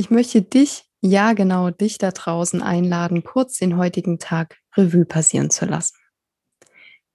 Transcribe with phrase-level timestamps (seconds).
[0.00, 5.50] Ich möchte dich, ja genau dich da draußen einladen, kurz den heutigen Tag Revue passieren
[5.50, 5.96] zu lassen.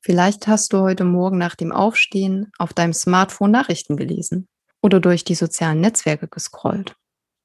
[0.02, 4.50] Vielleicht hast du heute Morgen nach dem Aufstehen auf deinem Smartphone Nachrichten gelesen
[4.82, 6.94] oder durch die sozialen Netzwerke gescrollt.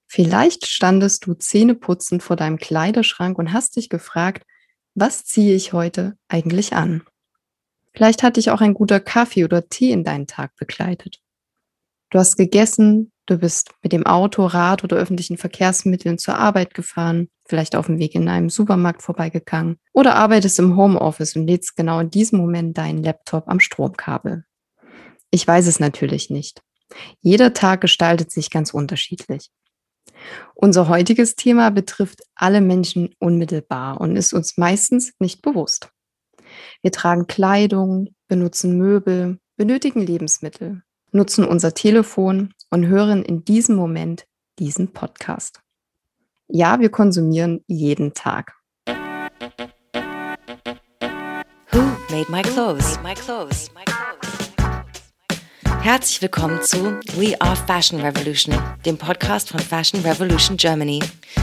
[0.08, 4.44] Vielleicht standest du zähneputzend vor deinem Kleiderschrank und hast dich gefragt,
[4.96, 7.04] was ziehe ich heute eigentlich an?
[7.92, 11.20] Vielleicht hat dich auch ein guter Kaffee oder Tee in deinen Tag begleitet.
[12.10, 17.28] Du hast gegessen, du bist mit dem Auto, Rad oder öffentlichen Verkehrsmitteln zur Arbeit gefahren,
[17.46, 22.00] vielleicht auf dem Weg in einem Supermarkt vorbeigegangen oder arbeitest im Homeoffice und lädst genau
[22.00, 24.44] in diesem Moment deinen Laptop am Stromkabel.
[25.30, 26.62] Ich weiß es natürlich nicht.
[27.20, 29.50] Jeder Tag gestaltet sich ganz unterschiedlich.
[30.54, 35.90] Unser heutiges Thema betrifft alle Menschen unmittelbar und ist uns meistens nicht bewusst.
[36.82, 40.82] Wir tragen Kleidung, benutzen Möbel, benötigen Lebensmittel,
[41.12, 44.26] nutzen unser Telefon und hören in diesem Moment
[44.58, 45.60] diesen Podcast.
[46.48, 48.54] Ja, wir konsumieren jeden Tag.
[51.70, 52.98] Who made my clothes?
[53.02, 53.70] My clothes.
[55.80, 61.00] Herzlich willkommen zu We Are Fashion Revolution, dem Podcast von Fashion Revolution Germany.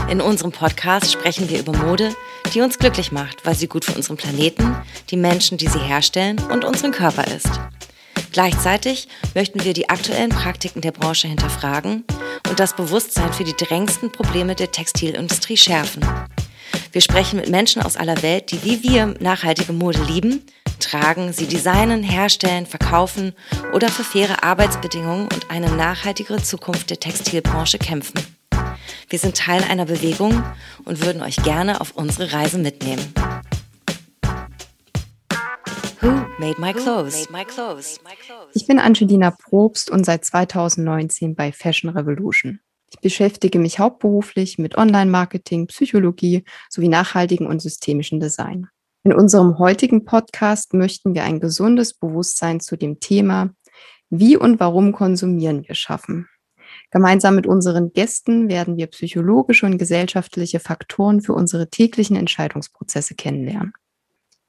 [0.08, 2.14] In unserem Podcast sprechen wir über Mode,
[2.52, 4.76] die uns glücklich macht, weil sie gut für unseren Planeten,
[5.10, 7.58] die Menschen, die sie herstellen und unseren Körper ist.
[8.36, 12.04] Gleichzeitig möchten wir die aktuellen Praktiken der Branche hinterfragen
[12.50, 16.04] und das Bewusstsein für die drängendsten Probleme der Textilindustrie schärfen.
[16.92, 20.42] Wir sprechen mit Menschen aus aller Welt, die wie wir nachhaltige Mode lieben
[20.80, 23.32] tragen, sie designen, herstellen, verkaufen
[23.72, 28.20] oder für faire Arbeitsbedingungen und eine nachhaltigere Zukunft der Textilbranche kämpfen.
[29.08, 30.42] Wir sind Teil einer Bewegung
[30.84, 33.14] und würden euch gerne auf unsere Reise mitnehmen.
[36.06, 37.28] Who made my clothes?
[38.54, 42.60] Ich bin Angelina Probst und seit 2019 bei Fashion Revolution.
[42.92, 48.68] Ich beschäftige mich hauptberuflich mit Online-Marketing, Psychologie sowie nachhaltigen und systemischen Design.
[49.02, 53.50] In unserem heutigen Podcast möchten wir ein gesundes Bewusstsein zu dem Thema,
[54.08, 56.28] wie und warum konsumieren wir schaffen.
[56.92, 63.72] Gemeinsam mit unseren Gästen werden wir psychologische und gesellschaftliche Faktoren für unsere täglichen Entscheidungsprozesse kennenlernen.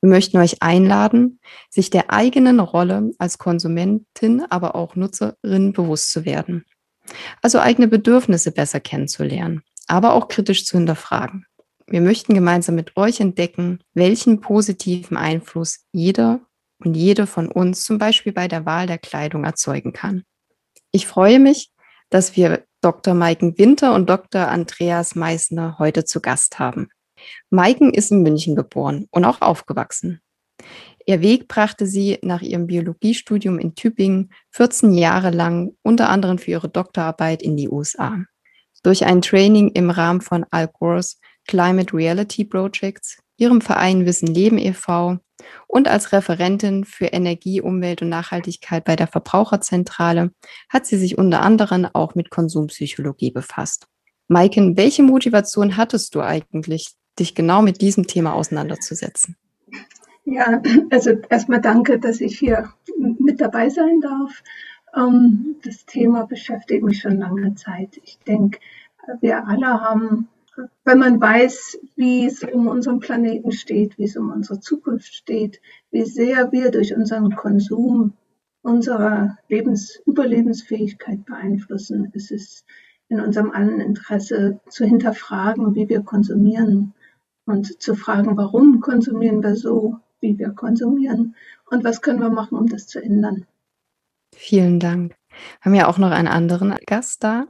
[0.02, 6.26] Wir möchten euch einladen, sich der eigenen Rolle als Konsumentin, aber auch Nutzerin bewusst zu
[6.26, 6.66] werden.
[7.42, 11.46] Also eigene Bedürfnisse besser kennenzulernen, aber auch kritisch zu hinterfragen.
[11.88, 16.42] Wir möchten gemeinsam mit euch entdecken, welchen positiven Einfluss jeder
[16.80, 20.24] und jede von uns zum Beispiel bei der Wahl der Kleidung erzeugen kann.
[20.92, 21.72] Ich freue mich,
[22.10, 23.14] dass wir Dr.
[23.14, 24.48] Maiken Winter und Dr.
[24.48, 26.90] Andreas Meissner heute zu Gast haben.
[27.50, 30.22] Maiken ist in München geboren und auch aufgewachsen.
[31.06, 36.52] Ihr Weg brachte sie nach ihrem Biologiestudium in Tübingen 14 Jahre lang unter anderem für
[36.52, 38.26] ihre Doktorarbeit in die USA.
[38.84, 44.58] Durch ein Training im Rahmen von Al Gores Climate Reality Projects, ihrem Verein Wissen Leben
[44.58, 45.20] e.V.
[45.68, 50.32] und als Referentin für Energie, Umwelt und Nachhaltigkeit bei der Verbraucherzentrale
[50.68, 53.88] hat sie sich unter anderem auch mit Konsumpsychologie befasst.
[54.28, 59.36] Maiken, welche Motivation hattest du eigentlich, dich genau mit diesem Thema auseinanderzusetzen?
[60.26, 62.70] Ja, also erstmal danke, dass ich hier
[63.20, 64.44] mit dabei sein darf.
[64.96, 68.00] Ähm, das Thema beschäftigt mich schon lange Zeit.
[68.04, 68.60] Ich denke,
[69.22, 70.28] wir alle haben
[70.86, 75.62] wenn man weiß, wie es um unseren Planeten steht, wie es um unsere Zukunft steht,
[75.92, 78.14] wie sehr wir durch unseren Konsum
[78.64, 82.66] unsere Lebens Überlebensfähigkeit beeinflussen, ist es
[83.08, 86.94] in unserem allen Interesse zu hinterfragen, wie wir konsumieren
[87.48, 91.36] und zu fragen, warum konsumieren wir so, wie wir konsumieren
[91.72, 93.46] und was können wir machen, um das zu ändern.
[94.36, 95.16] Vielen Dank.
[95.30, 97.48] Wir haben ja auch noch einen anderen Gast da.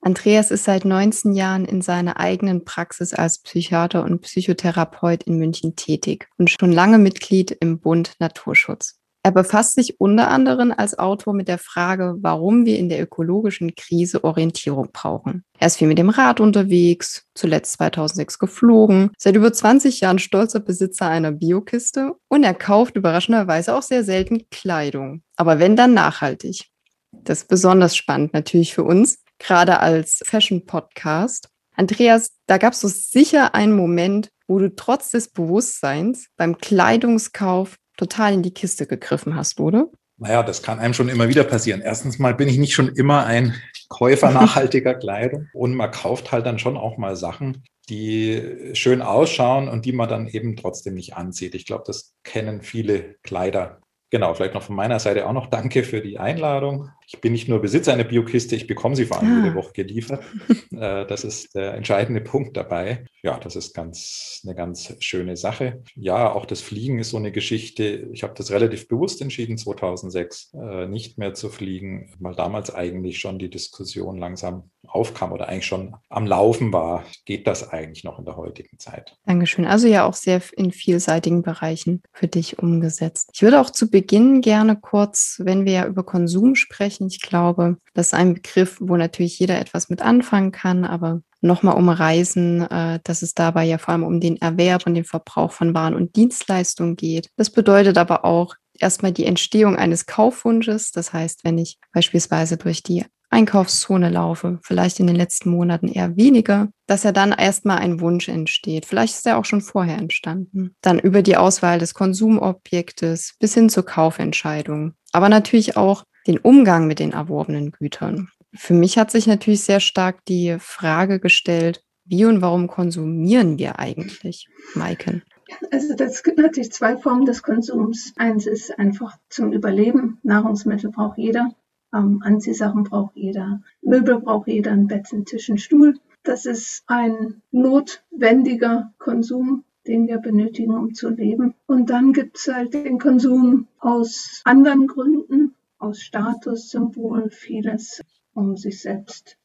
[0.00, 5.74] Andreas ist seit 19 Jahren in seiner eigenen Praxis als Psychiater und Psychotherapeut in München
[5.74, 9.00] tätig und schon lange Mitglied im Bund Naturschutz.
[9.26, 13.74] Er befasst sich unter anderem als Autor mit der Frage, warum wir in der ökologischen
[13.74, 15.42] Krise Orientierung brauchen.
[15.58, 20.60] Er ist viel mit dem Rad unterwegs, zuletzt 2006 geflogen, seit über 20 Jahren stolzer
[20.60, 25.24] Besitzer einer Biokiste und er kauft überraschenderweise auch sehr selten Kleidung.
[25.34, 26.66] Aber wenn dann nachhaltig.
[27.10, 31.48] Das ist besonders spannend natürlich für uns, gerade als Fashion-Podcast.
[31.74, 37.76] Andreas, da gab es so sicher einen Moment, wo du trotz des Bewusstseins beim Kleidungskauf
[37.96, 39.88] total in die Kiste gegriffen hast, oder?
[40.18, 41.82] Naja, das kann einem schon immer wieder passieren.
[41.82, 43.54] Erstens mal bin ich nicht schon immer ein
[43.88, 49.68] Käufer nachhaltiger Kleidung und man kauft halt dann schon auch mal Sachen, die schön ausschauen
[49.68, 51.54] und die man dann eben trotzdem nicht anzieht.
[51.54, 55.82] Ich glaube, das kennen viele Kleider Genau, vielleicht noch von meiner Seite auch noch danke
[55.82, 56.90] für die Einladung.
[57.06, 59.44] Ich bin nicht nur Besitzer einer Biokiste, ich bekomme sie vor allem ah.
[59.44, 60.24] jede Woche geliefert.
[60.76, 63.06] Äh, das ist der entscheidende Punkt dabei.
[63.22, 65.82] Ja, das ist ganz eine ganz schöne Sache.
[65.94, 68.08] Ja, auch das Fliegen ist so eine Geschichte.
[68.12, 73.20] Ich habe das relativ bewusst entschieden, 2006 äh, nicht mehr zu fliegen, weil damals eigentlich
[73.20, 77.04] schon die Diskussion langsam aufkam oder eigentlich schon am Laufen war.
[77.24, 79.16] Geht das eigentlich noch in der heutigen Zeit?
[79.26, 79.64] Dankeschön.
[79.64, 83.30] Also ja auch sehr in vielseitigen Bereichen für dich umgesetzt.
[83.34, 87.76] Ich würde auch zu Beginn gerne kurz, wenn wir ja über Konsum sprechen, ich glaube,
[87.94, 93.00] das ist ein Begriff, wo natürlich jeder etwas mit anfangen kann, aber nochmal umreißen, äh,
[93.04, 96.16] dass es dabei ja vor allem um den Erwerb und den Verbrauch von Waren und
[96.16, 97.28] Dienstleistungen geht.
[97.36, 100.92] Das bedeutet aber auch erstmal die Entstehung eines Kaufwunsches.
[100.92, 106.16] Das heißt, wenn ich beispielsweise durch die Einkaufszone laufe, vielleicht in den letzten Monaten eher
[106.16, 108.86] weniger, dass ja dann erstmal ein Wunsch entsteht.
[108.86, 110.74] Vielleicht ist er auch schon vorher entstanden.
[110.80, 114.94] Dann über die Auswahl des Konsumobjektes bis hin zur Kaufentscheidung.
[115.12, 118.28] Aber natürlich auch den Umgang mit den erworbenen Gütern.
[118.54, 123.78] Für mich hat sich natürlich sehr stark die Frage gestellt, wie und warum konsumieren wir
[123.78, 125.22] eigentlich, Maiken?
[125.70, 128.12] Also es gibt natürlich zwei Formen des Konsums.
[128.16, 130.18] Eins ist einfach zum Überleben.
[130.22, 131.50] Nahrungsmittel braucht jeder.
[131.94, 133.60] Ähm, Anziehsachen braucht jeder.
[133.82, 134.72] Möbel braucht jeder.
[134.72, 135.98] Ein Bett, ein Tisch, ein Stuhl.
[136.22, 141.54] Das ist ein notwendiger Konsum, den wir benötigen, um zu leben.
[141.66, 148.02] Und dann gibt es halt den Konsum aus anderen Gründen, aus Statussymbol, vieles
[148.34, 149.38] um sich selbst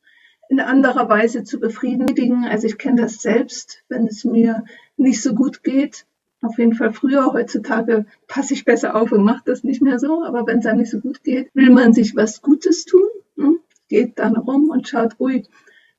[0.51, 2.43] in anderer Weise zu befriedigen.
[2.43, 4.65] Also ich kenne das selbst, wenn es mir
[4.97, 6.05] nicht so gut geht.
[6.41, 10.25] Auf jeden Fall früher, heutzutage passe ich besser auf und mache das nicht mehr so.
[10.25, 13.07] Aber wenn es einem nicht so gut geht, will man sich was Gutes tun,
[13.37, 13.59] hm?
[13.87, 15.45] geht dann rum und schaut, ui,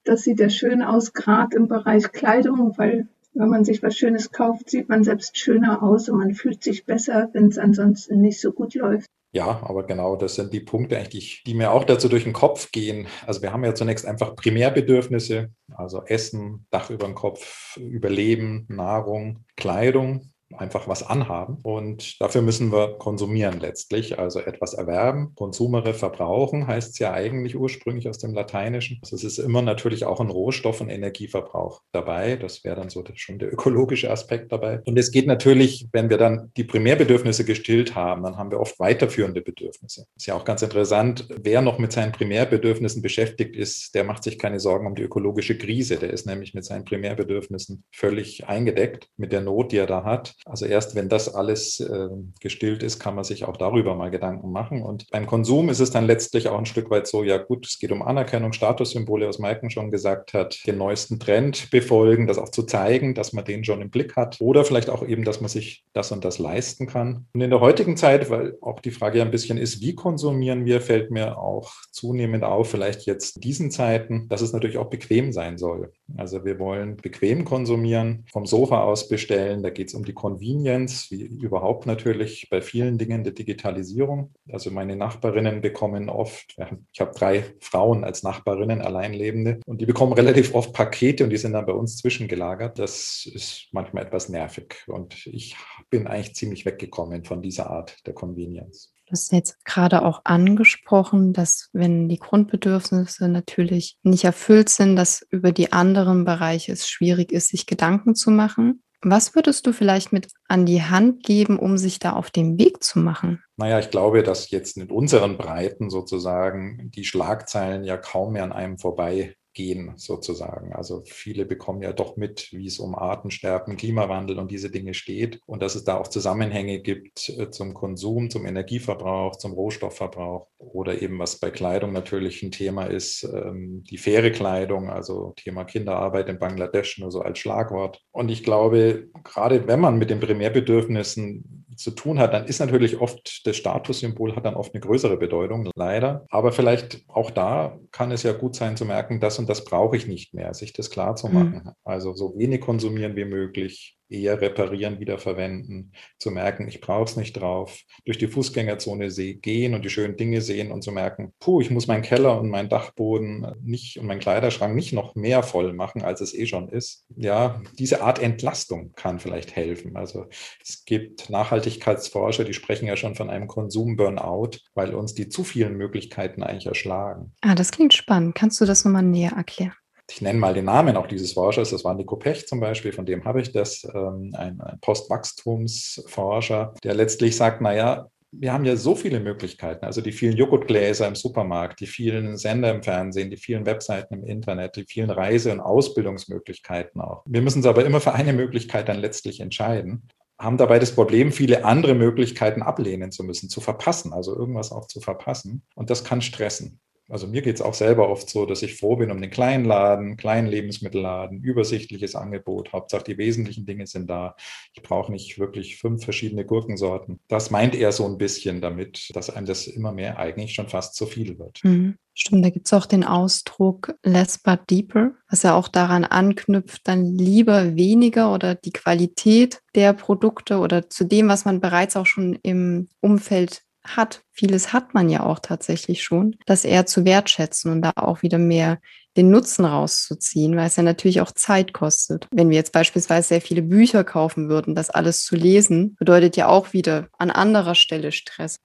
[0.05, 4.33] das sieht ja schön aus, gerade im Bereich Kleidung, weil wenn man sich was Schönes
[4.33, 8.39] kauft, sieht man selbst schöner aus und man fühlt sich besser, wenn es ansonsten nicht
[8.39, 9.09] so gut läuft.
[9.35, 12.71] Ja, aber genau, das sind die Punkte eigentlich, die mir auch dazu durch den Kopf
[12.71, 13.07] gehen.
[13.27, 19.47] Also wir haben ja zunächst einfach Primärbedürfnisse, also Essen, Dach über dem Kopf, Überleben, Nahrung,
[19.57, 21.59] Kleidung einfach was anhaben.
[21.63, 25.33] Und dafür müssen wir konsumieren letztlich, also etwas erwerben.
[25.35, 28.99] Konsumere verbrauchen heißt es ja eigentlich ursprünglich aus dem Lateinischen.
[29.03, 32.37] Also es ist immer natürlich auch ein Rohstoff- und Energieverbrauch dabei.
[32.37, 34.81] Das wäre dann so schon der ökologische Aspekt dabei.
[34.85, 38.79] Und es geht natürlich, wenn wir dann die Primärbedürfnisse gestillt haben, dann haben wir oft
[38.79, 40.07] weiterführende Bedürfnisse.
[40.17, 44.39] Ist ja auch ganz interessant, wer noch mit seinen Primärbedürfnissen beschäftigt ist, der macht sich
[44.39, 45.97] keine Sorgen um die ökologische Krise.
[45.97, 50.35] Der ist nämlich mit seinen Primärbedürfnissen völlig eingedeckt mit der Not, die er da hat.
[50.45, 52.09] Also erst wenn das alles äh,
[52.41, 54.83] gestillt ist, kann man sich auch darüber mal Gedanken machen.
[54.83, 57.79] Und beim Konsum ist es dann letztlich auch ein Stück weit so, ja gut, es
[57.79, 62.49] geht um Anerkennung, Statussymbole, was Maiken schon gesagt hat, den neuesten Trend befolgen, das auch
[62.49, 64.41] zu zeigen, dass man den schon im Blick hat.
[64.41, 67.27] Oder vielleicht auch eben, dass man sich das und das leisten kann.
[67.33, 70.65] Und in der heutigen Zeit, weil auch die Frage ja ein bisschen ist, wie konsumieren
[70.65, 74.91] wir, fällt mir auch zunehmend auf, vielleicht jetzt in diesen Zeiten, dass es natürlich auch
[74.91, 75.93] bequem sein soll.
[76.17, 80.32] Also wir wollen bequem konsumieren, vom Sofa aus bestellen, da geht es um die Konsumieren
[80.33, 84.33] Convenience, wie überhaupt natürlich bei vielen Dingen der Digitalisierung.
[84.51, 86.57] Also meine Nachbarinnen bekommen oft,
[86.93, 91.37] ich habe drei Frauen als Nachbarinnen, Alleinlebende, und die bekommen relativ oft Pakete und die
[91.37, 92.79] sind dann bei uns zwischengelagert.
[92.79, 95.55] Das ist manchmal etwas nervig und ich
[95.91, 98.95] bin eigentlich ziemlich weggekommen von dieser Art der Convenience.
[99.07, 105.27] Du hast jetzt gerade auch angesprochen, dass wenn die Grundbedürfnisse natürlich nicht erfüllt sind, dass
[105.29, 108.83] über die anderen Bereiche es schwierig ist, sich Gedanken zu machen.
[109.05, 112.85] Was würdest du vielleicht mit an die Hand geben, um sich da auf den Weg
[112.85, 113.43] zu machen?
[113.57, 118.53] Naja, ich glaube, dass jetzt in unseren Breiten sozusagen die Schlagzeilen ja kaum mehr an
[118.53, 120.73] einem vorbei gehen sozusagen.
[120.73, 125.41] Also viele bekommen ja doch mit, wie es um Artensterben, Klimawandel und diese Dinge steht
[125.47, 131.01] und dass es da auch Zusammenhänge gibt äh, zum Konsum, zum Energieverbrauch, zum Rohstoffverbrauch oder
[131.03, 136.29] eben was bei Kleidung natürlich ein Thema ist, ähm, die faire Kleidung, also Thema Kinderarbeit
[136.29, 138.01] in Bangladesch nur so als Schlagwort.
[138.11, 143.01] Und ich glaube, gerade wenn man mit den Primärbedürfnissen zu tun hat, dann ist natürlich
[143.01, 146.27] oft das Statussymbol hat dann oft eine größere Bedeutung, leider.
[146.31, 149.97] Aber vielleicht auch da kann es ja gut sein zu merken, das und das brauche
[149.97, 151.35] ich nicht mehr, sich das klar zu mhm.
[151.35, 151.63] machen.
[151.65, 151.73] Mhm.
[151.85, 157.35] Also so wenig konsumieren wie möglich, eher reparieren, wiederverwenden, zu merken, ich brauche es nicht
[157.35, 161.71] drauf, durch die Fußgängerzone gehen und die schönen Dinge sehen und zu merken, puh, ich
[161.71, 166.03] muss meinen Keller und meinen Dachboden nicht und meinen Kleiderschrank nicht noch mehr voll machen,
[166.03, 167.05] als es eh schon ist.
[167.17, 169.97] Ja, diese Art Entlastung kann vielleicht helfen.
[169.97, 170.27] Also
[170.63, 175.77] es gibt Nachhaltigkeitsforscher, die sprechen ja schon von einem Konsum-Burnout, weil uns die zu vielen
[175.77, 177.33] Möglichkeiten eigentlich erschlagen.
[177.41, 178.35] Ah, das klingt spannend.
[178.35, 179.75] Kannst du das nochmal näher erklären?
[180.15, 183.07] Ich nenne mal den Namen auch dieses Forschers, das war Nico Pech zum Beispiel, von
[183.07, 188.95] dem habe ich das, ähm, ein, Postwachstumsforscher, der letztlich sagt, naja, wir haben ja so
[188.95, 193.67] viele Möglichkeiten, also die vielen Joghurtgläser im Supermarkt, die vielen Sender im Fernsehen, die vielen
[193.67, 197.23] Webseiten im Internet, die vielen Reise- und Ausbildungsmöglichkeiten auch.
[197.27, 201.31] Wir müssen uns aber immer für eine Möglichkeit dann letztlich entscheiden haben dabei das Problem,
[201.31, 205.63] viele andere Möglichkeiten ablehnen zu müssen, zu verpassen, also irgendwas auch zu verpassen.
[205.77, 206.81] Und das kann stressen.
[207.13, 209.67] Also mir geht es auch selber oft so, dass ich froh bin um den kleinen
[209.67, 212.73] Laden, kleinen Lebensmittelladen, übersichtliches Angebot.
[212.73, 214.35] Hauptsache die wesentlichen Dinge sind da.
[214.73, 217.21] Ich brauche nicht wirklich fünf verschiedene Gurkensorten.
[217.29, 220.95] Das meint er so ein bisschen damit, dass einem das immer mehr eigentlich schon fast
[220.95, 221.61] zu viel wird.
[221.63, 221.99] Mhm.
[222.15, 226.87] Stimmt, da gibt es auch den Ausdruck less but deeper, was ja auch daran anknüpft,
[226.89, 232.07] dann lieber weniger oder die Qualität der Produkte oder zu dem, was man bereits auch
[232.07, 237.71] schon im Umfeld hat, vieles hat man ja auch tatsächlich schon, das eher zu wertschätzen
[237.73, 238.79] und da auch wieder mehr
[239.17, 242.29] den Nutzen rauszuziehen, weil es ja natürlich auch Zeit kostet.
[242.31, 246.49] Wenn wir jetzt beispielsweise sehr viele Bücher kaufen würden, das alles zu lesen, bedeutet ja
[246.49, 248.57] auch wieder an anderer Stelle Stress.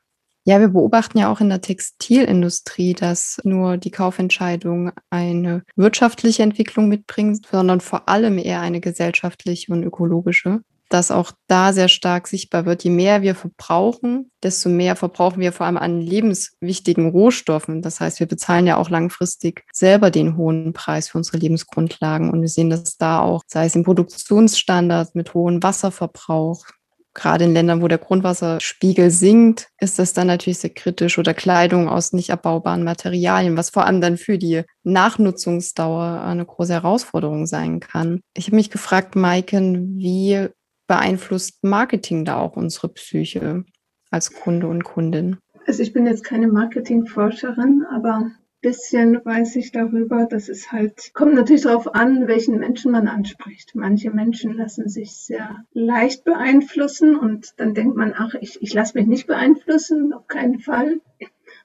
[0.45, 6.87] Ja, wir beobachten ja auch in der Textilindustrie, dass nur die Kaufentscheidung eine wirtschaftliche Entwicklung
[6.87, 12.65] mitbringt, sondern vor allem eher eine gesellschaftliche und ökologische dass auch da sehr stark sichtbar
[12.65, 17.81] wird, je mehr wir verbrauchen, desto mehr verbrauchen wir vor allem an lebenswichtigen Rohstoffen.
[17.81, 22.29] Das heißt, wir bezahlen ja auch langfristig selber den hohen Preis für unsere Lebensgrundlagen.
[22.29, 26.65] Und wir sehen das da auch, sei es im Produktionsstandard mit hohem Wasserverbrauch.
[27.13, 31.89] Gerade in Ländern, wo der Grundwasserspiegel sinkt, ist das dann natürlich sehr kritisch oder Kleidung
[31.89, 37.79] aus nicht abbaubaren Materialien, was vor allem dann für die Nachnutzungsdauer eine große Herausforderung sein
[37.79, 38.21] kann.
[38.35, 40.49] Ich habe mich gefragt, Maiken, wie
[40.87, 43.65] beeinflusst Marketing da auch unsere Psyche
[44.09, 45.37] als Kunde und Kundin?
[45.65, 51.13] Also ich bin jetzt keine Marketingforscherin, aber ein bisschen weiß ich darüber, dass es halt,
[51.13, 53.75] kommt natürlich darauf an, welchen Menschen man anspricht.
[53.75, 58.97] Manche Menschen lassen sich sehr leicht beeinflussen und dann denkt man, ach, ich, ich lasse
[58.97, 61.01] mich nicht beeinflussen, auf keinen Fall.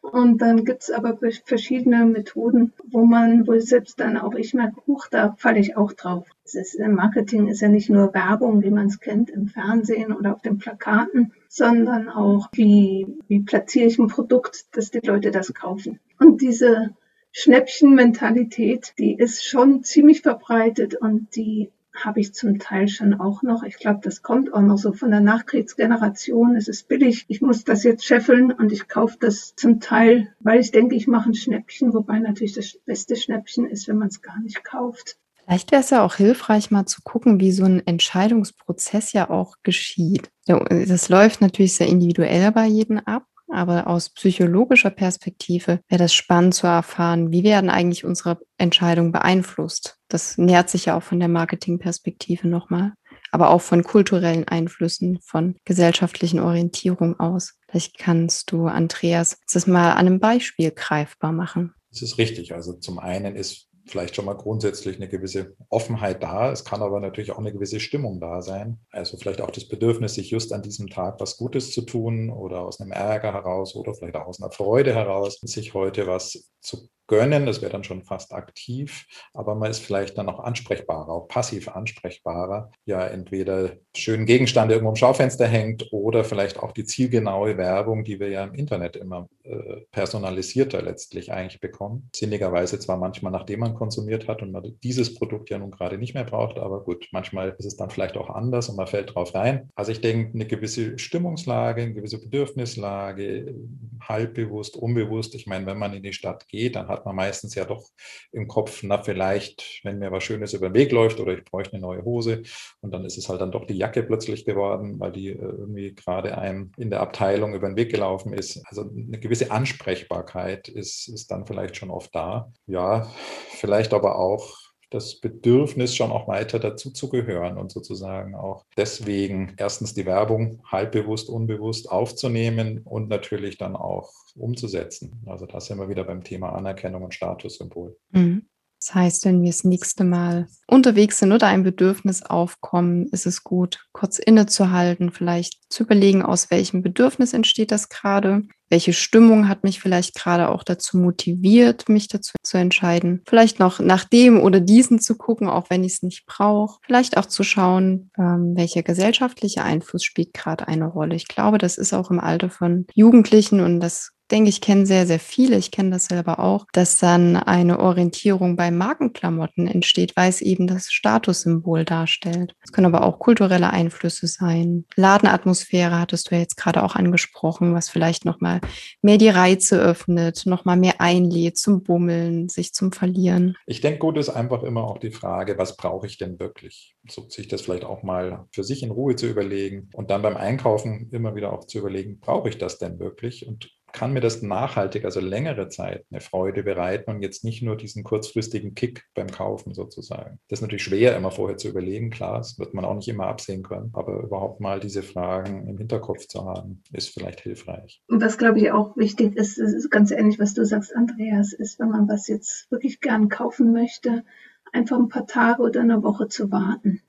[0.02, 4.82] Und dann gibt es aber verschiedene Methoden, wo man, wo selbst dann auch ich merke,
[4.88, 6.26] huch, da falle ich auch drauf.
[6.44, 10.42] Ist, Marketing ist ja nicht nur Werbung, wie man es kennt im Fernsehen oder auf
[10.42, 16.00] den Plakaten, sondern auch, wie, wie platziere ich ein Produkt, dass die Leute das kaufen.
[16.18, 16.90] Und diese
[17.30, 23.62] Schnäppchenmentalität, die ist schon ziemlich verbreitet und die habe ich zum Teil schon auch noch.
[23.62, 26.56] Ich glaube, das kommt auch noch so von der Nachkriegsgeneration.
[26.56, 27.26] Es ist billig.
[27.28, 31.06] Ich muss das jetzt scheffeln und ich kaufe das zum Teil, weil ich denke, ich
[31.06, 35.18] mache ein Schnäppchen, wobei natürlich das beste Schnäppchen ist, wenn man es gar nicht kauft.
[35.44, 39.56] Vielleicht wäre es ja auch hilfreich, mal zu gucken, wie so ein Entscheidungsprozess ja auch
[39.62, 40.30] geschieht.
[40.46, 43.26] Das läuft natürlich sehr individuell bei jedem ab.
[43.52, 49.98] Aber aus psychologischer Perspektive wäre das spannend zu erfahren, wie werden eigentlich unsere Entscheidungen beeinflusst.
[50.08, 52.92] Das nähert sich ja auch von der Marketingperspektive nochmal,
[53.30, 57.58] aber auch von kulturellen Einflüssen, von gesellschaftlichen Orientierung aus.
[57.68, 61.74] Vielleicht kannst du, Andreas, das mal an einem Beispiel greifbar machen.
[61.90, 62.54] Das ist richtig.
[62.54, 66.50] Also zum einen ist vielleicht schon mal grundsätzlich eine gewisse Offenheit da.
[66.50, 68.80] Es kann aber natürlich auch eine gewisse Stimmung da sein.
[68.90, 72.62] Also vielleicht auch das Bedürfnis, sich just an diesem Tag was Gutes zu tun oder
[72.62, 76.88] aus einem Ärger heraus oder vielleicht auch aus einer Freude heraus, sich heute was zu
[77.12, 81.28] gönnen, das wäre dann schon fast aktiv, aber man ist vielleicht dann auch ansprechbarer, auch
[81.28, 82.70] passiv ansprechbarer.
[82.86, 88.18] Ja, entweder schönen Gegenstand irgendwo im Schaufenster hängt oder vielleicht auch die zielgenaue Werbung, die
[88.18, 92.08] wir ja im Internet immer äh, personalisierter letztlich eigentlich bekommen.
[92.16, 96.14] Sinnigerweise zwar manchmal, nachdem man konsumiert hat und man dieses Produkt ja nun gerade nicht
[96.14, 99.34] mehr braucht, aber gut, manchmal ist es dann vielleicht auch anders und man fällt drauf
[99.34, 99.68] rein.
[99.74, 103.54] Also ich denke, eine gewisse Stimmungslage, eine gewisse Bedürfnislage,
[104.00, 105.34] halbbewusst, unbewusst.
[105.34, 107.88] Ich meine, wenn man in die Stadt geht, dann hat man meistens ja doch
[108.30, 111.74] im Kopf, na vielleicht, wenn mir was Schönes über den Weg läuft oder ich bräuchte
[111.74, 112.42] eine neue Hose
[112.80, 115.94] und dann ist es halt dann doch die Jacke plötzlich geworden, weil die äh, irgendwie
[115.94, 118.62] gerade einem in der Abteilung über den Weg gelaufen ist.
[118.66, 122.52] Also eine gewisse Ansprechbarkeit ist, ist dann vielleicht schon oft da.
[122.66, 123.10] Ja,
[123.50, 124.61] vielleicht aber auch
[124.92, 130.60] das Bedürfnis, schon auch weiter dazu zu gehören und sozusagen auch deswegen erstens die Werbung
[130.64, 135.22] halbbewusst, unbewusst aufzunehmen und natürlich dann auch umzusetzen.
[135.26, 137.96] Also da sind wir wieder beim Thema Anerkennung und Statussymbol.
[138.10, 138.46] Mhm.
[138.84, 143.44] Das heißt, wenn wir das nächste Mal unterwegs sind oder ein Bedürfnis aufkommen, ist es
[143.44, 149.62] gut, kurz innezuhalten, vielleicht zu überlegen, aus welchem Bedürfnis entsteht das gerade, welche Stimmung hat
[149.62, 153.22] mich vielleicht gerade auch dazu motiviert, mich dazu zu entscheiden.
[153.28, 156.80] Vielleicht noch nach dem oder diesen zu gucken, auch wenn ich es nicht brauche.
[156.84, 161.14] Vielleicht auch zu schauen, ähm, welcher gesellschaftliche Einfluss spielt gerade eine Rolle.
[161.14, 165.06] Ich glaube, das ist auch im Alter von Jugendlichen und das denke, ich kenne sehr,
[165.06, 170.30] sehr viele, ich kenne das selber auch, dass dann eine Orientierung bei Markenklamotten entsteht, weil
[170.30, 172.54] es eben das Statussymbol darstellt.
[172.62, 174.86] Es können aber auch kulturelle Einflüsse sein.
[174.96, 178.60] Ladenatmosphäre hattest du ja jetzt gerade auch angesprochen, was vielleicht nochmal
[179.02, 183.56] mehr die Reize öffnet, nochmal mehr einlädt zum Bummeln, sich zum Verlieren.
[183.66, 186.96] Ich denke, gut ist einfach immer auch die Frage, was brauche ich denn wirklich?
[187.08, 190.36] So sich das vielleicht auch mal für sich in Ruhe zu überlegen und dann beim
[190.36, 193.46] Einkaufen immer wieder auch zu überlegen, brauche ich das denn wirklich?
[193.46, 197.76] Und kann mir das nachhaltig, also längere Zeit, eine Freude bereiten und jetzt nicht nur
[197.76, 200.38] diesen kurzfristigen Kick beim Kaufen sozusagen.
[200.48, 203.26] Das ist natürlich schwer, immer vorher zu überlegen, klar, das wird man auch nicht immer
[203.26, 208.02] absehen können, aber überhaupt mal diese Fragen im Hinterkopf zu haben, ist vielleicht hilfreich.
[208.08, 211.78] Und was, glaube ich, auch wichtig ist, ist ganz ähnlich, was du sagst, Andreas, ist,
[211.78, 214.24] wenn man was jetzt wirklich gern kaufen möchte,
[214.72, 217.02] einfach ein paar Tage oder eine Woche zu warten.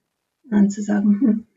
[0.43, 1.47] Und dann zu sagen, hm,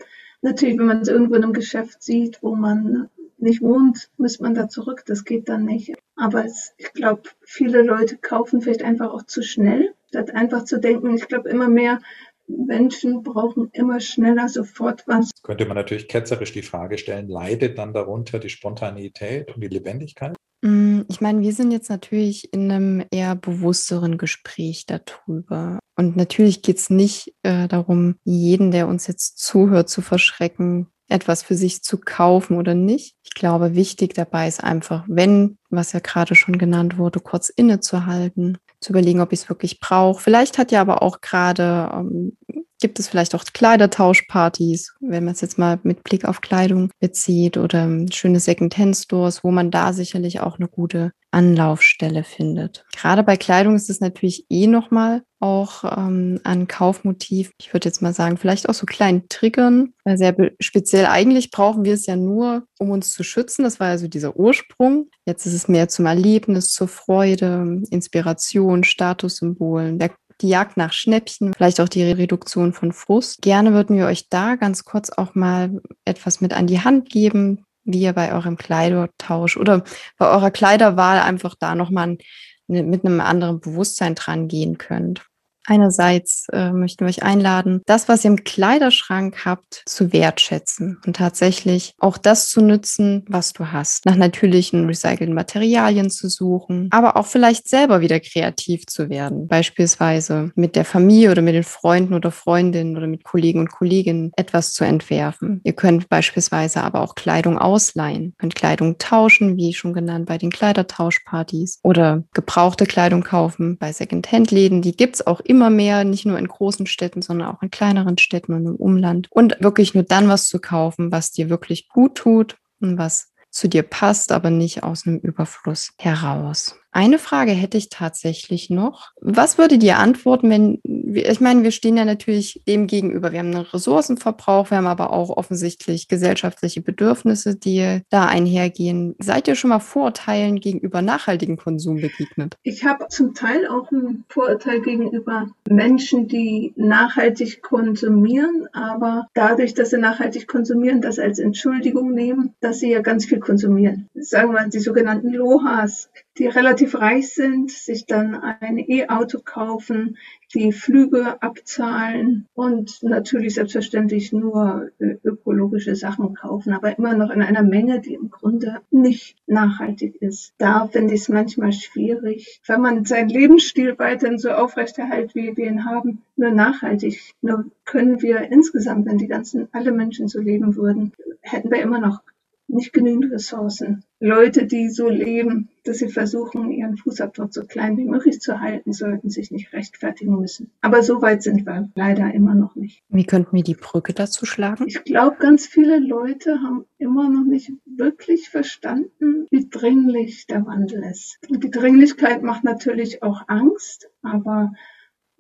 [0.43, 4.55] natürlich, wenn man es irgendwo in einem Geschäft sieht, wo man nicht wohnt, muss man
[4.55, 5.05] da zurück.
[5.07, 5.95] Das geht dann nicht.
[6.17, 10.79] Aber es, ich glaube, viele Leute kaufen vielleicht einfach auch zu schnell, statt einfach zu
[10.79, 12.01] denken, ich glaube, immer mehr
[12.49, 15.31] Menschen brauchen immer schneller sofort was.
[15.43, 20.37] Könnte man natürlich ketzerisch die Frage stellen, leidet dann darunter die Spontanität und die Lebendigkeit?
[20.63, 25.81] Mm, ich meine, wir sind jetzt natürlich in einem eher bewussteren Gespräch darüber.
[25.97, 31.43] Und natürlich geht es nicht äh, darum, jeden, der uns jetzt zuhört, zu verschrecken, etwas
[31.43, 33.17] für sich zu kaufen oder nicht.
[33.23, 38.59] Ich glaube, wichtig dabei ist einfach, wenn, was ja gerade schon genannt wurde, kurz innezuhalten,
[38.81, 40.21] zu überlegen, ob ich es wirklich brauche.
[40.21, 42.37] Vielleicht hat ja aber auch gerade, ähm,
[42.81, 47.57] gibt es vielleicht auch Kleidertauschpartys, wenn man es jetzt mal mit Blick auf Kleidung bezieht
[47.57, 52.87] oder ähm, schöne Second-Hand-Stores, wo man da sicherlich auch eine gute Anlaufstelle findet.
[52.97, 57.53] Gerade bei Kleidung ist es natürlich eh nochmal auch ähm, ein Kaufmotiv.
[57.59, 59.93] Ich würde jetzt mal sagen, vielleicht auch so kleinen Triggern.
[60.07, 63.65] Sehr speziell eigentlich brauchen wir es ja nur, um uns zu schützen.
[63.65, 65.11] Das war also dieser Ursprung.
[65.27, 71.55] Jetzt ist es mehr zum Erlebnis, zur Freude, Inspiration, Statussymbolen, der die Jagd nach Schnäppchen,
[71.55, 73.43] vielleicht auch die Reduktion von Frust.
[73.43, 77.65] Gerne würden wir euch da ganz kurz auch mal etwas mit an die Hand geben,
[77.87, 79.85] wie ihr bei eurem Kleidertausch oder
[80.19, 82.19] bei eurer Kleiderwahl einfach da nochmal
[82.67, 85.25] mit einem anderen Bewusstsein dran gehen könnt.
[85.67, 91.17] Einerseits äh, möchten wir euch einladen, das, was ihr im Kleiderschrank habt, zu wertschätzen und
[91.17, 94.07] tatsächlich auch das zu nutzen, was du hast.
[94.07, 99.49] Nach natürlichen recycelten Materialien zu suchen, aber auch vielleicht selber wieder kreativ zu werden.
[99.49, 104.31] Beispielsweise mit der Familie oder mit den Freunden oder Freundinnen oder mit Kollegen und Kolleginnen
[104.37, 105.61] etwas zu entwerfen.
[105.65, 110.51] Ihr könnt beispielsweise aber auch Kleidung ausleihen, könnt Kleidung tauschen, wie schon genannt, bei den
[110.51, 114.83] Kleidertauschpartys oder gebrauchte Kleidung kaufen bei Secondhand-Läden.
[114.83, 118.19] Die gibt's auch immer immer mehr, nicht nur in großen Städten, sondern auch in kleineren
[118.19, 119.29] Städten und im Umland.
[119.31, 123.69] Und wirklich nur dann was zu kaufen, was dir wirklich gut tut und was zu
[123.69, 126.79] dir passt, aber nicht aus einem Überfluss heraus.
[126.97, 129.13] Eine Frage hätte ich tatsächlich noch.
[129.21, 130.81] Was würdet ihr antworten, wenn,
[131.13, 133.33] ich meine, wir stehen ja natürlich dem gegenüber.
[133.33, 139.15] Wir haben einen Ressourcenverbrauch, wir haben aber auch offensichtlich gesellschaftliche Bedürfnisse, die da einhergehen.
[139.19, 142.57] Seid ihr schon mal Vorurteilen gegenüber nachhaltigem Konsum begegnet?
[142.63, 149.91] Ich habe zum Teil auch ein Vorurteil gegenüber Menschen, die nachhaltig konsumieren, aber dadurch, dass
[149.91, 154.09] sie nachhaltig konsumieren, das als Entschuldigung nehmen, dass sie ja ganz viel konsumieren.
[154.15, 160.17] Sagen wir mal die sogenannten Lohas, die relativ reich sind, sich dann ein E-Auto kaufen,
[160.55, 167.43] die Flüge abzahlen und natürlich selbstverständlich nur äh, ökologische Sachen kaufen, aber immer noch in
[167.43, 170.53] einer Menge, die im Grunde nicht nachhaltig ist.
[170.59, 175.67] Da finde ich es manchmal schwierig, wenn man seinen Lebensstil weiterhin so aufrechterhält, wie wir
[175.67, 177.35] ihn haben, nur nachhaltig.
[177.41, 182.01] Nur können wir insgesamt, wenn die ganzen, alle Menschen so leben würden, hätten wir immer
[182.01, 182.21] noch
[182.69, 184.05] nicht genügend Ressourcen.
[184.19, 188.93] Leute, die so leben, dass sie versuchen, ihren Fußabdruck so klein wie möglich zu halten,
[188.93, 190.71] sollten sich nicht rechtfertigen müssen.
[190.81, 193.03] Aber so weit sind wir leider immer noch nicht.
[193.09, 194.85] Wie könnten wir die Brücke dazu schlagen?
[194.87, 201.05] Ich glaube, ganz viele Leute haben immer noch nicht wirklich verstanden, wie dringlich der Wandel
[201.05, 201.39] ist.
[201.49, 204.73] Und die Dringlichkeit macht natürlich auch Angst, aber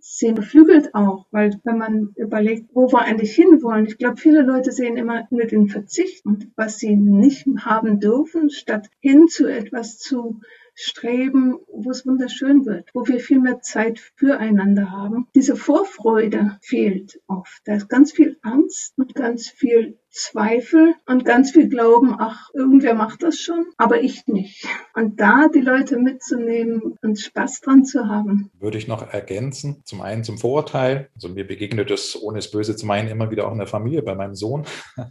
[0.08, 4.72] sie beflügelt auch, weil wenn man überlegt, wo wir eigentlich hinwollen, ich glaube, viele Leute
[4.72, 9.98] sehen immer nur den Verzicht und was sie nicht haben dürfen, statt hin zu etwas
[9.98, 10.40] zu
[10.74, 15.26] streben, wo es wunderschön wird, wo wir viel mehr Zeit füreinander haben.
[15.34, 17.62] Diese Vorfreude fehlt oft.
[17.64, 22.94] Da ist ganz viel Angst und ganz viel Zweifel und ganz viel Glauben, ach, irgendwer
[22.94, 24.66] macht das schon, aber ich nicht.
[24.94, 28.50] Und da die Leute mitzunehmen und Spaß dran zu haben.
[28.58, 29.82] Würde ich noch ergänzen.
[29.84, 31.10] Zum einen zum Vorurteil.
[31.14, 34.00] Also mir begegnet es, ohne es böse zu meinen, immer wieder auch in der Familie
[34.02, 34.64] bei meinem Sohn,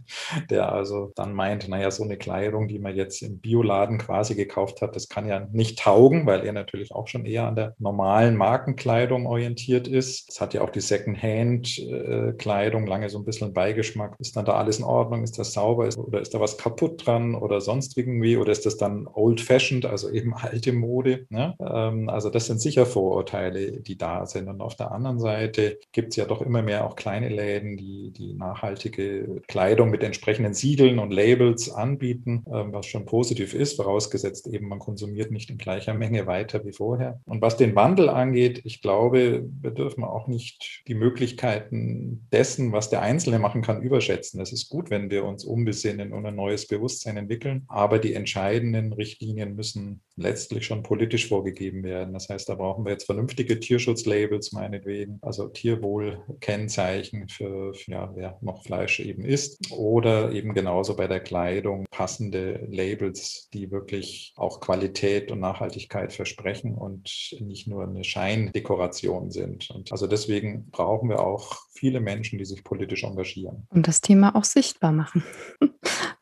[0.50, 4.82] der also dann meint, naja, so eine Kleidung, die man jetzt im Bioladen quasi gekauft
[4.82, 8.34] hat, das kann ja nicht taugen, weil er natürlich auch schon eher an der normalen
[8.34, 10.30] Markenkleidung orientiert ist.
[10.30, 14.16] Es hat ja auch die Second-Hand-Kleidung lange so ein bisschen Beigeschmack.
[14.18, 14.95] Ist dann da alles in Ordnung?
[15.22, 15.88] Ist das sauber?
[15.96, 18.36] oder ist da was kaputt dran oder sonst irgendwie?
[18.36, 21.26] Oder ist das dann old-fashioned, also eben alte Mode?
[21.30, 21.54] Ne?
[21.58, 24.48] Also das sind sicher Vorurteile, die da sind.
[24.48, 28.12] Und auf der anderen Seite gibt es ja doch immer mehr auch kleine Läden, die,
[28.12, 34.68] die nachhaltige Kleidung mit entsprechenden Siegeln und Labels anbieten, was schon positiv ist, vorausgesetzt eben
[34.68, 37.20] man konsumiert nicht in gleicher Menge weiter wie vorher.
[37.24, 42.90] Und was den Wandel angeht, ich glaube, wir dürfen auch nicht die Möglichkeiten dessen, was
[42.90, 44.40] der Einzelne machen kann, überschätzen.
[44.40, 48.92] Es ist gut, wenn wir uns umbesinnen und ein neues Bewusstsein entwickeln, aber die entscheidenden
[48.92, 52.14] Richtlinien müssen letztlich schon politisch vorgegeben werden.
[52.14, 58.38] Das heißt, da brauchen wir jetzt vernünftige Tierschutzlabels meinetwegen, also Tierwohlkennzeichen für, für ja, wer
[58.40, 64.60] noch Fleisch eben isst oder eben genauso bei der Kleidung passende Labels, die wirklich auch
[64.60, 69.70] Qualität und Nachhaltigkeit versprechen und nicht nur eine Scheindekoration sind.
[69.70, 73.66] Und also deswegen brauchen wir auch viele Menschen, die sich politisch engagieren.
[73.68, 75.22] Und das Thema auch sichtbar machen.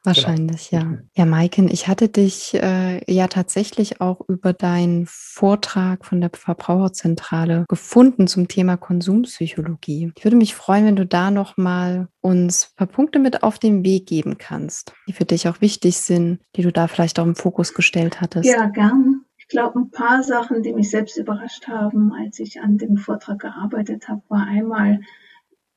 [0.05, 0.83] Wahrscheinlich, genau.
[0.83, 0.99] ja.
[1.17, 7.65] Ja, Maiken, ich hatte dich äh, ja tatsächlich auch über deinen Vortrag von der Verbraucherzentrale
[7.69, 10.13] gefunden zum Thema Konsumpsychologie.
[10.15, 13.83] Ich würde mich freuen, wenn du da nochmal uns ein paar Punkte mit auf den
[13.83, 17.35] Weg geben kannst, die für dich auch wichtig sind, die du da vielleicht auch im
[17.35, 18.49] Fokus gestellt hattest.
[18.49, 19.25] Ja, gern.
[19.39, 23.41] Ich glaube, ein paar Sachen, die mich selbst überrascht haben, als ich an dem Vortrag
[23.41, 25.01] gearbeitet habe, war einmal,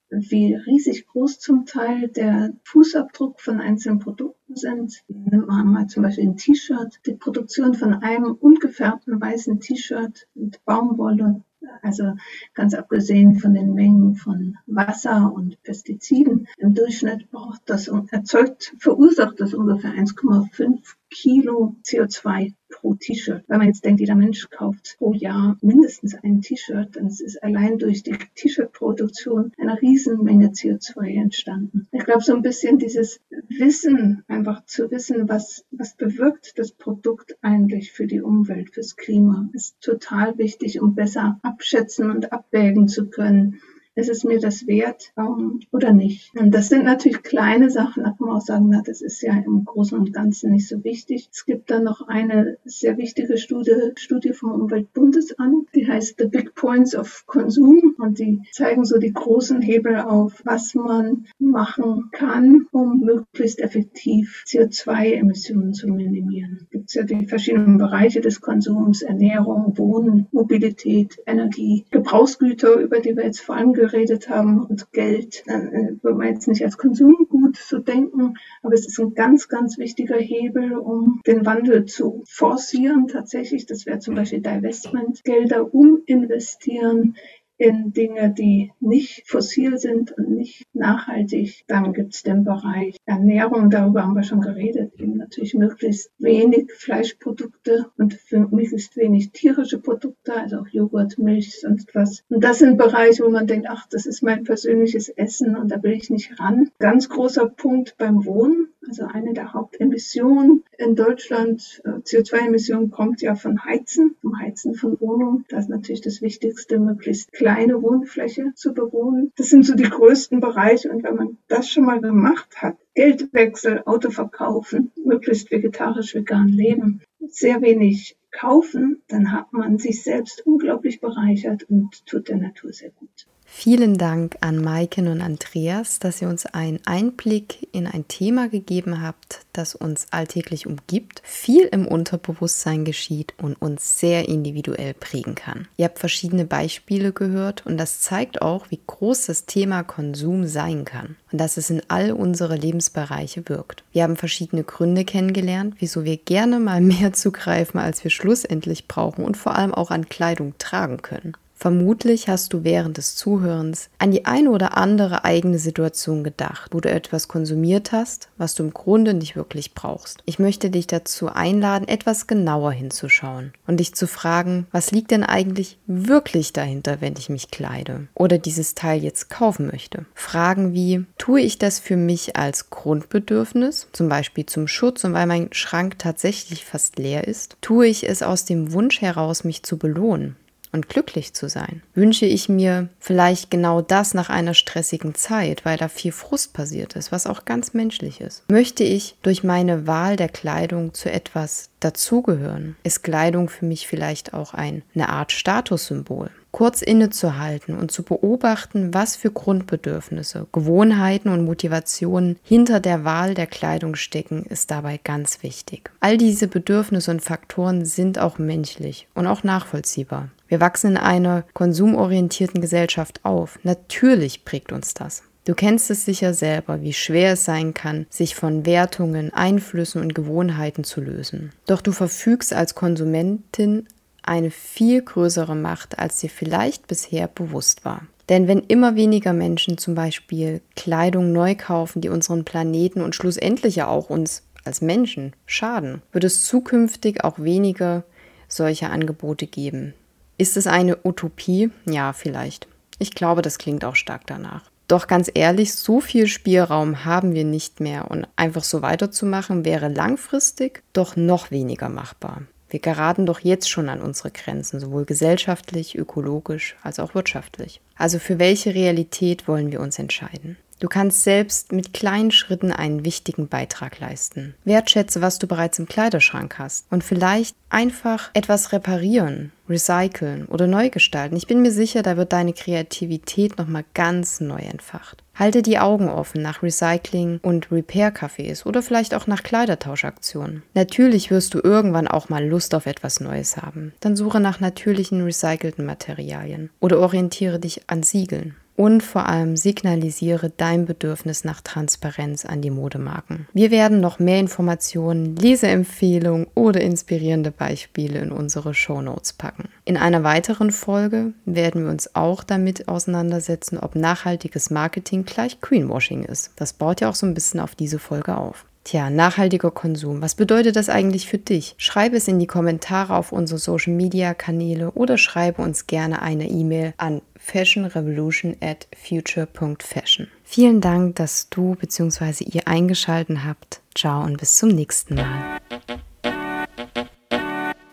[0.09, 5.03] wie riesig groß zum Teil der Fußabdruck von einzelnen Produkten sind.
[5.07, 6.99] Nimmt man mal zum Beispiel ein T-Shirt.
[7.05, 11.43] Die Produktion von einem ungefärbten weißen T-Shirt mit Baumwolle,
[11.81, 12.13] also
[12.53, 19.39] ganz abgesehen von den Mengen von Wasser und Pestiziden, im Durchschnitt braucht das erzeugt, verursacht
[19.39, 23.43] das ungefähr 1,5 Kilo CO2 pro T-Shirt.
[23.47, 27.79] Wenn man jetzt denkt, jeder Mensch kauft pro Jahr mindestens ein T-Shirt, dann ist allein
[27.79, 31.87] durch die T-Shirt-Produktion eine Riesenmenge CO2 entstanden.
[31.91, 37.35] Ich glaube, so ein bisschen dieses Wissen, einfach zu wissen, was, was bewirkt das Produkt
[37.41, 43.09] eigentlich für die Umwelt, fürs Klima, ist total wichtig, um besser abschätzen und abwägen zu
[43.09, 43.59] können,
[43.97, 46.33] ist es mir das wert ähm, oder nicht?
[46.39, 49.33] Und das sind natürlich kleine Sachen, da kann man auch sagen, na, das ist ja
[49.33, 51.29] im Großen und Ganzen nicht so wichtig.
[51.31, 56.53] Es gibt dann noch eine sehr wichtige Studie, Studie vom Umweltbundesamt, die heißt The Big
[56.53, 62.67] Points of Consume und die zeigen so die großen Hebel auf, was man machen kann,
[62.71, 66.59] um möglichst effektiv CO2-Emissionen zu minimieren.
[66.61, 73.15] Es gibt ja die verschiedenen Bereiche des Konsums, Ernährung, Wohnen, Mobilität, Energie, Gebrauchsgüter, über die
[73.15, 77.57] wir jetzt vor allem geredet haben und Geld, äh, würde man jetzt nicht als Konsumgut
[77.57, 83.07] so denken, aber es ist ein ganz, ganz wichtiger Hebel, um den Wandel zu forcieren.
[83.07, 87.15] Tatsächlich, das wäre zum Beispiel Divestment, Gelder uminvestieren
[87.57, 91.63] in Dinge, die nicht fossil sind und nicht nachhaltig.
[91.67, 96.71] Dann gibt es den Bereich Ernährung, darüber haben wir schon geredet, eben natürlich möglichst wenig
[96.73, 102.23] Fleischprodukte und möglichst wenig tierische Produkte, also auch Joghurt, Milch, sonst was.
[102.29, 105.81] Und das sind Bereiche, wo man denkt, ach, das ist mein persönliches Essen und da
[105.81, 106.69] will ich nicht ran.
[106.79, 108.69] Ganz großer Punkt beim Wohnen.
[108.87, 114.99] Also eine der Hauptemissionen in Deutschland, äh, CO2-Emissionen kommt ja von Heizen, vom Heizen von
[115.01, 115.45] Wohnungen.
[115.49, 119.33] Das ist natürlich das Wichtigste, möglichst kleine Wohnfläche zu bewohnen.
[119.35, 120.89] Das sind so die größten Bereiche.
[120.89, 127.01] Und wenn man das schon mal gemacht hat, Geldwechsel, Auto verkaufen, möglichst vegetarisch vegan leben,
[127.27, 132.91] sehr wenig kaufen, dann hat man sich selbst unglaublich bereichert und tut der Natur sehr
[132.91, 133.27] gut.
[133.49, 139.01] Vielen Dank an Maiken und Andreas, dass ihr uns einen Einblick in ein Thema gegeben
[139.01, 145.67] habt, das uns alltäglich umgibt, viel im Unterbewusstsein geschieht und uns sehr individuell prägen kann.
[145.77, 150.85] Ihr habt verschiedene Beispiele gehört und das zeigt auch, wie groß das Thema Konsum sein
[150.85, 153.83] kann und dass es in all unsere Lebensbereiche wirkt.
[153.91, 159.25] Wir haben verschiedene Gründe kennengelernt, wieso wir gerne mal mehr zugreifen, als wir schlussendlich brauchen
[159.25, 161.33] und vor allem auch an Kleidung tragen können.
[161.59, 166.79] Vermutlich hast du während des Zuhörens an die eine oder andere eigene Situation gedacht, wo
[166.79, 170.21] du etwas konsumiert hast, was du im Grunde nicht wirklich brauchst.
[170.25, 175.23] Ich möchte dich dazu einladen, etwas genauer hinzuschauen und dich zu fragen, was liegt denn
[175.23, 180.05] eigentlich wirklich dahinter, wenn ich mich kleide oder dieses Teil jetzt kaufen möchte.
[180.13, 185.25] Fragen wie, tue ich das für mich als Grundbedürfnis, zum Beispiel zum Schutz und weil
[185.25, 187.57] mein Schrank tatsächlich fast leer ist?
[187.61, 190.35] Tue ich es aus dem Wunsch heraus, mich zu belohnen?
[190.77, 191.81] Und glücklich zu sein?
[191.93, 196.93] Wünsche ich mir vielleicht genau das nach einer stressigen Zeit, weil da viel Frust passiert
[196.95, 198.43] ist, was auch ganz menschlich ist?
[198.49, 202.77] Möchte ich durch meine Wahl der Kleidung zu etwas dazugehören?
[202.83, 206.29] Ist Kleidung für mich vielleicht auch ein, eine Art Statussymbol?
[206.57, 213.45] Kurz innezuhalten und zu beobachten, was für Grundbedürfnisse, Gewohnheiten und Motivationen hinter der Wahl der
[213.45, 215.91] Kleidung stecken, ist dabei ganz wichtig.
[215.99, 220.29] All diese Bedürfnisse und Faktoren sind auch menschlich und auch nachvollziehbar.
[220.47, 223.59] Wir wachsen in einer konsumorientierten Gesellschaft auf.
[223.61, 225.21] Natürlich prägt uns das.
[225.45, 230.15] Du kennst es sicher selber, wie schwer es sein kann, sich von Wertungen, Einflüssen und
[230.15, 231.53] Gewohnheiten zu lösen.
[231.67, 233.85] Doch du verfügst als Konsumentin
[234.27, 238.01] eine viel größere Macht, als dir vielleicht bisher bewusst war.
[238.29, 243.77] Denn wenn immer weniger Menschen zum Beispiel Kleidung neu kaufen, die unseren Planeten und schlussendlich
[243.77, 248.03] ja auch uns als Menschen schaden, wird es zukünftig auch weniger
[248.49, 249.93] solche Angebote geben.
[250.37, 251.71] Ist es eine Utopie?
[251.85, 252.67] Ja, vielleicht.
[252.99, 254.69] Ich glaube, das klingt auch stark danach.
[254.87, 259.89] Doch ganz ehrlich, so viel Spielraum haben wir nicht mehr und einfach so weiterzumachen wäre
[259.89, 262.43] langfristig doch noch weniger machbar.
[262.69, 267.81] Wir geraten doch jetzt schon an unsere Grenzen, sowohl gesellschaftlich, ökologisch als auch wirtschaftlich.
[267.95, 270.57] Also für welche Realität wollen wir uns entscheiden?
[270.79, 274.53] Du kannst selbst mit kleinen Schritten einen wichtigen Beitrag leisten.
[274.63, 280.91] Wertschätze, was du bereits im Kleiderschrank hast und vielleicht einfach etwas reparieren, recyceln oder neu
[280.91, 281.35] gestalten.
[281.35, 285.23] Ich bin mir sicher, da wird deine Kreativität nochmal ganz neu entfacht.
[285.37, 290.63] Halte die Augen offen nach Recycling- und Repair-Cafés oder vielleicht auch nach Kleidertauschaktionen.
[290.73, 293.93] Natürlich wirst du irgendwann auch mal Lust auf etwas Neues haben.
[293.99, 300.51] Dann suche nach natürlichen recycelten Materialien oder orientiere dich an Siegeln und vor allem signalisiere
[300.55, 303.47] dein Bedürfnis nach Transparenz an die Modemarken.
[303.51, 309.67] Wir werden noch mehr Informationen, Leseempfehlungen oder inspirierende Beispiele in unsere Shownotes packen.
[309.83, 316.23] In einer weiteren Folge werden wir uns auch damit auseinandersetzen, ob nachhaltiges Marketing gleich Greenwashing
[316.23, 316.51] ist.
[316.55, 318.65] Das baut ja auch so ein bisschen auf diese Folge auf.
[318.87, 320.21] Tja, nachhaltiger Konsum.
[320.21, 321.75] Was bedeutet das eigentlich für dich?
[321.77, 326.47] Schreibe es in die Kommentare auf unsere Social Media Kanäle oder schreibe uns gerne eine
[326.47, 330.27] E-Mail an fashionrevolution at future.fashion.
[330.43, 332.43] Vielen Dank, dass du bzw.
[332.43, 333.81] ihr eingeschaltet habt.
[333.95, 335.59] Ciao und bis zum nächsten Mal.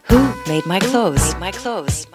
[0.08, 1.34] Who made my clothes?
[1.34, 2.06] Who made my clothes?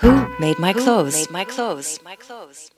[0.00, 1.26] Who made my clothes?
[1.26, 1.44] Who made
[2.02, 2.70] my clothes?